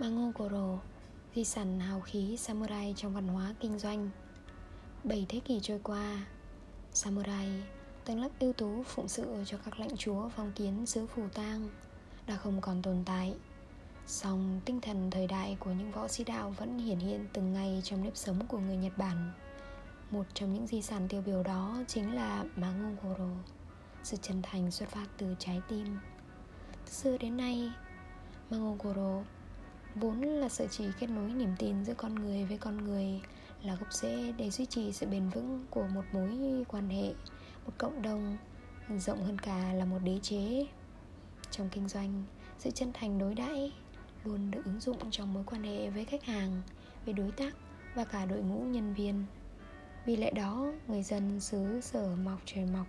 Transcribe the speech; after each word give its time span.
Mangokoro 0.00 0.78
Di 1.34 1.44
sản 1.44 1.80
hào 1.80 2.00
khí 2.00 2.36
samurai 2.36 2.94
trong 2.96 3.14
văn 3.14 3.28
hóa 3.28 3.54
kinh 3.60 3.78
doanh. 3.78 4.10
Bảy 5.04 5.26
thế 5.28 5.40
kỷ 5.40 5.60
trôi 5.60 5.80
qua, 5.82 6.26
Samurai, 6.92 7.62
Tầng 8.04 8.20
lớp 8.20 8.28
ưu 8.40 8.52
tú 8.52 8.82
phụng 8.86 9.08
sự 9.08 9.44
cho 9.46 9.58
các 9.64 9.80
lãnh 9.80 9.96
chúa 9.96 10.28
phong 10.28 10.52
kiến 10.52 10.86
xứ 10.86 11.06
phù 11.06 11.22
tang 11.34 11.68
Đã 12.26 12.36
không 12.36 12.60
còn 12.60 12.82
tồn 12.82 13.02
tại. 13.06 13.34
Song 14.06 14.60
tinh 14.64 14.80
thần 14.80 15.10
thời 15.10 15.26
đại 15.26 15.56
của 15.60 15.70
những 15.70 15.92
võ 15.92 16.08
sĩ 16.08 16.24
đạo 16.24 16.54
vẫn 16.58 16.78
hiển 16.78 16.98
hiện 16.98 17.26
từng 17.32 17.52
ngày 17.52 17.80
trong 17.84 18.04
nếp 18.04 18.16
sống 18.16 18.46
của 18.46 18.58
người 18.58 18.76
Nhật 18.76 18.98
Bản. 18.98 19.32
Một 20.10 20.24
trong 20.34 20.52
những 20.52 20.66
di 20.66 20.82
sản 20.82 21.08
tiêu 21.08 21.22
biểu 21.26 21.42
đó 21.42 21.76
chính 21.88 22.14
là 22.14 22.44
Mangokoro 22.56 23.30
Sự 24.02 24.16
chân 24.22 24.42
thành 24.42 24.70
xuất 24.70 24.88
phát 24.88 25.06
từ 25.18 25.34
trái 25.38 25.60
tim. 25.68 25.98
Từ 26.86 26.92
xưa 26.92 27.18
đến 27.18 27.36
nay 27.36 27.72
Mangokoro 28.50 29.22
vốn 29.94 30.20
là 30.20 30.48
sợi 30.48 30.68
chỉ 30.70 30.84
kết 31.00 31.06
nối 31.06 31.30
niềm 31.30 31.54
tin 31.58 31.84
giữa 31.84 31.94
con 31.94 32.14
người 32.14 32.44
với 32.44 32.58
con 32.58 32.84
người 32.84 33.20
là 33.62 33.74
gốc 33.74 33.92
rễ 33.92 34.32
để 34.32 34.50
duy 34.50 34.66
trì 34.66 34.92
sự 34.92 35.06
bền 35.06 35.28
vững 35.28 35.64
của 35.70 35.86
một 35.94 36.04
mối 36.12 36.64
quan 36.68 36.88
hệ, 36.88 37.14
một 37.66 37.72
cộng 37.78 38.02
đồng, 38.02 38.36
rộng 38.98 39.24
hơn 39.24 39.38
cả 39.38 39.72
là 39.72 39.84
một 39.84 39.98
đế 40.04 40.18
chế. 40.22 40.66
Trong 41.50 41.68
kinh 41.68 41.88
doanh, 41.88 42.24
sự 42.58 42.70
chân 42.70 42.92
thành 42.92 43.18
đối 43.18 43.34
đãi 43.34 43.72
luôn 44.24 44.50
được 44.50 44.62
ứng 44.64 44.80
dụng 44.80 45.10
trong 45.10 45.34
mối 45.34 45.44
quan 45.46 45.62
hệ 45.62 45.90
với 45.90 46.04
khách 46.04 46.24
hàng, 46.24 46.62
với 47.04 47.14
đối 47.14 47.30
tác 47.30 47.54
và 47.94 48.04
cả 48.04 48.26
đội 48.26 48.40
ngũ 48.42 48.60
nhân 48.60 48.94
viên. 48.94 49.24
Vì 50.06 50.16
lẽ 50.16 50.30
đó, 50.30 50.72
người 50.88 51.02
dân 51.02 51.40
xứ 51.40 51.80
sở 51.80 52.16
mọc 52.24 52.40
trời 52.44 52.66
mọc 52.66 52.86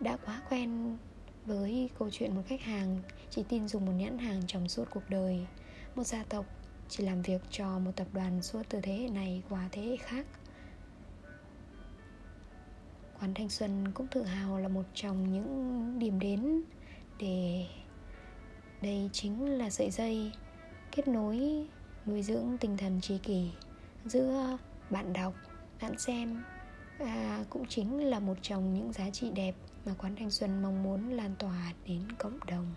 đã 0.00 0.16
quá 0.24 0.42
quen 0.50 0.98
với 1.46 1.90
câu 1.98 2.10
chuyện 2.10 2.34
một 2.34 2.42
khách 2.46 2.62
hàng 2.62 2.98
chỉ 3.30 3.42
tin 3.48 3.68
dùng 3.68 3.86
một 3.86 3.92
nhãn 3.92 4.18
hàng 4.18 4.42
trong 4.46 4.68
suốt 4.68 4.84
cuộc 4.90 5.02
đời 5.08 5.46
một 5.94 6.04
gia 6.04 6.24
tộc 6.24 6.46
chỉ 6.88 7.04
làm 7.04 7.22
việc 7.22 7.42
cho 7.50 7.78
một 7.78 7.92
tập 7.96 8.06
đoàn 8.12 8.42
suốt 8.42 8.62
từ 8.68 8.80
thế 8.80 8.92
hệ 8.92 9.08
này 9.08 9.42
qua 9.48 9.68
thế 9.72 9.82
hệ 9.82 9.96
khác. 9.96 10.26
Quán 13.20 13.34
thanh 13.34 13.48
xuân 13.48 13.92
cũng 13.94 14.06
tự 14.06 14.22
hào 14.22 14.58
là 14.58 14.68
một 14.68 14.84
trong 14.94 15.32
những 15.32 15.98
điểm 15.98 16.20
đến 16.20 16.62
để 17.18 17.66
đây 18.82 19.10
chính 19.12 19.58
là 19.58 19.70
sợi 19.70 19.90
dây 19.90 20.32
kết 20.92 21.08
nối 21.08 21.66
nuôi 22.06 22.22
dưỡng 22.22 22.56
tinh 22.60 22.76
thần 22.76 23.00
tri 23.00 23.18
kỷ 23.18 23.50
giữa 24.04 24.58
bạn 24.90 25.12
đọc 25.12 25.34
bạn 25.82 25.98
xem 25.98 26.42
à, 26.98 27.44
cũng 27.50 27.66
chính 27.68 28.04
là 28.04 28.20
một 28.20 28.34
trong 28.42 28.74
những 28.74 28.92
giá 28.92 29.10
trị 29.10 29.30
đẹp 29.30 29.54
mà 29.84 29.94
quán 29.98 30.16
thanh 30.16 30.30
xuân 30.30 30.62
mong 30.62 30.82
muốn 30.82 31.10
lan 31.10 31.34
tỏa 31.38 31.72
đến 31.86 32.12
cộng 32.18 32.38
đồng. 32.46 32.74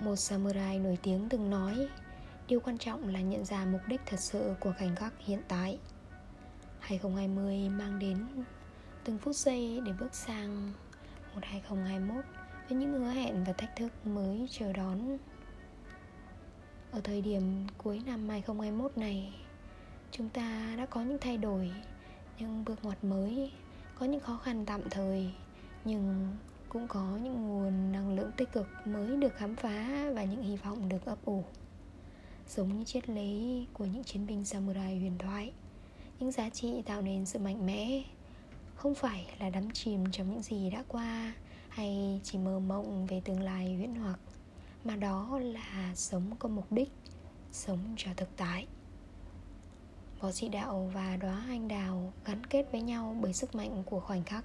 Một 0.00 0.16
samurai 0.16 0.78
nổi 0.78 0.98
tiếng 1.02 1.28
từng 1.28 1.50
nói, 1.50 1.88
Điều 2.48 2.60
quan 2.60 2.78
trọng 2.78 3.08
là 3.08 3.20
nhận 3.20 3.44
ra 3.44 3.64
mục 3.64 3.80
đích 3.86 4.00
thật 4.06 4.20
sự 4.20 4.54
của 4.60 4.72
khoảnh 4.78 4.96
khắc 4.96 5.12
hiện 5.18 5.42
tại. 5.48 5.78
2020 6.80 7.68
mang 7.68 7.98
đến 7.98 8.26
từng 9.04 9.18
phút 9.18 9.36
giây 9.36 9.80
để 9.84 9.92
bước 10.00 10.14
sang 10.14 10.72
một 11.34 11.40
2021 11.42 12.24
với 12.68 12.78
những 12.78 12.92
hứa 12.92 13.10
hẹn 13.10 13.44
và 13.44 13.52
thách 13.52 13.76
thức 13.76 14.06
mới 14.06 14.46
chờ 14.50 14.72
đón. 14.72 15.18
Ở 16.90 17.00
thời 17.00 17.22
điểm 17.22 17.66
cuối 17.78 18.02
năm 18.06 18.28
2021 18.28 18.98
này, 18.98 19.34
Chúng 20.10 20.28
ta 20.28 20.74
đã 20.78 20.86
có 20.86 21.02
những 21.02 21.18
thay 21.20 21.36
đổi, 21.36 21.70
Những 22.38 22.64
bước 22.64 22.84
ngoặt 22.84 23.04
mới, 23.04 23.52
Có 23.98 24.06
những 24.06 24.20
khó 24.20 24.36
khăn 24.36 24.66
tạm 24.66 24.80
thời, 24.90 25.32
Nhưng 25.84 26.36
cũng 26.70 26.88
có 26.88 27.18
những 27.22 27.48
nguồn 27.48 27.92
năng 27.92 28.14
lượng 28.14 28.30
tích 28.36 28.52
cực 28.52 28.68
mới 28.84 29.16
được 29.16 29.34
khám 29.36 29.56
phá 29.56 30.10
và 30.14 30.24
những 30.24 30.42
hy 30.42 30.56
vọng 30.56 30.88
được 30.88 31.04
ấp 31.04 31.24
ủ. 31.24 31.44
Giống 32.48 32.78
như 32.78 32.84
triết 32.84 33.08
lý 33.08 33.66
của 33.72 33.84
những 33.84 34.04
chiến 34.04 34.26
binh 34.26 34.44
samurai 34.44 34.98
huyền 34.98 35.18
thoại, 35.18 35.52
những 36.18 36.32
giá 36.32 36.50
trị 36.50 36.82
tạo 36.86 37.02
nên 37.02 37.26
sự 37.26 37.38
mạnh 37.38 37.66
mẽ 37.66 38.02
không 38.74 38.94
phải 38.94 39.26
là 39.38 39.50
đắm 39.50 39.70
chìm 39.70 40.04
trong 40.12 40.30
những 40.30 40.42
gì 40.42 40.70
đã 40.70 40.84
qua 40.88 41.34
hay 41.68 42.20
chỉ 42.24 42.38
mơ 42.38 42.58
mộng 42.58 43.06
về 43.06 43.22
tương 43.24 43.40
lai 43.40 43.76
huyễn 43.76 43.94
hoặc, 43.94 44.20
mà 44.84 44.96
đó 44.96 45.38
là 45.42 45.92
sống 45.94 46.36
có 46.38 46.48
mục 46.48 46.72
đích, 46.72 46.92
sống 47.52 47.78
cho 47.96 48.10
thực 48.16 48.28
tại. 48.36 48.66
Võ 50.20 50.32
sĩ 50.32 50.48
đạo 50.48 50.90
và 50.94 51.16
đóa 51.16 51.44
anh 51.48 51.68
đào 51.68 52.12
gắn 52.24 52.46
kết 52.46 52.66
với 52.72 52.82
nhau 52.82 53.16
bởi 53.20 53.32
sức 53.32 53.54
mạnh 53.54 53.82
của 53.86 54.00
khoảnh 54.00 54.24
khắc 54.24 54.44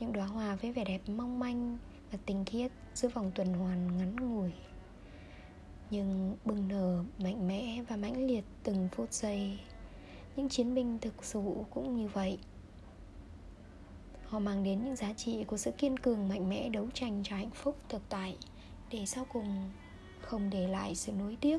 những 0.00 0.12
đóa 0.12 0.26
hoa 0.26 0.54
với 0.54 0.72
vẻ 0.72 0.84
đẹp 0.84 1.00
mong 1.06 1.38
manh 1.38 1.78
và 2.12 2.18
tinh 2.26 2.44
khiết 2.44 2.72
giữa 2.94 3.08
vòng 3.08 3.32
tuần 3.34 3.52
hoàn 3.54 3.98
ngắn 3.98 4.16
ngủi, 4.16 4.52
nhưng 5.90 6.36
bừng 6.44 6.68
nở 6.68 7.04
mạnh 7.18 7.48
mẽ 7.48 7.82
và 7.88 7.96
mãnh 7.96 8.26
liệt 8.26 8.44
từng 8.62 8.88
phút 8.92 9.12
giây. 9.12 9.58
Những 10.36 10.48
chiến 10.48 10.74
binh 10.74 10.98
thực 10.98 11.24
sự 11.24 11.40
cũng 11.70 11.96
như 11.96 12.08
vậy. 12.08 12.38
Họ 14.26 14.38
mang 14.38 14.64
đến 14.64 14.84
những 14.84 14.96
giá 14.96 15.12
trị 15.12 15.44
của 15.44 15.56
sự 15.56 15.70
kiên 15.70 15.98
cường 15.98 16.28
mạnh 16.28 16.48
mẽ 16.48 16.68
đấu 16.68 16.88
tranh 16.94 17.22
cho 17.24 17.36
hạnh 17.36 17.50
phúc 17.50 17.76
thực 17.88 18.02
tại 18.08 18.36
để 18.90 19.06
sau 19.06 19.26
cùng 19.32 19.70
không 20.20 20.50
để 20.50 20.68
lại 20.68 20.94
sự 20.94 21.12
nuối 21.12 21.36
tiếc. 21.40 21.58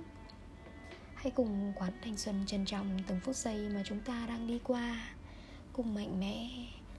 Hãy 1.16 1.32
cùng 1.32 1.74
quán 1.76 1.94
thanh 2.04 2.18
xuân 2.18 2.44
trân 2.48 2.66
trọng 2.66 3.00
từng 3.08 3.20
phút 3.20 3.36
giây 3.36 3.70
mà 3.70 3.84
chúng 3.86 4.00
ta 4.00 4.26
đang 4.28 4.48
đi 4.48 4.60
qua, 4.64 5.10
cùng 5.74 5.94
mạnh 5.94 6.20
mẽ, 6.20 6.50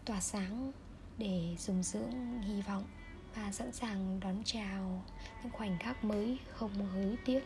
tỏa 0.05 0.21
sáng 0.21 0.73
để 1.19 1.57
dùng 1.59 1.83
dưỡng 1.83 2.43
hy 2.43 2.63
vọng 2.63 2.85
và 3.35 3.53
sẵn 3.53 3.73
sàng 3.73 4.21
đón 4.21 4.43
chào 4.45 5.05
những 5.43 5.53
khoảnh 5.53 5.79
khắc 5.79 6.05
mới 6.05 6.39
không 6.53 6.87
hối 6.93 7.17
tiếc. 7.25 7.45